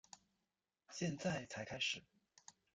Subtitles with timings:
[0.89, 2.01] 现在才开始